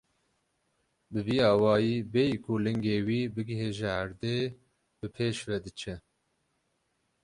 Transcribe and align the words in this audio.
Bi 1.11 1.19
vî 1.27 1.37
awayî 1.53 1.97
bêyî 2.13 2.37
ku 2.45 2.53
lingê 2.65 2.97
wî 3.07 3.21
bigihîje 3.35 3.89
erdê, 4.01 4.37
bi 4.99 5.07
pêş 5.15 5.37
ve 5.47 5.57
diçe. 5.65 5.95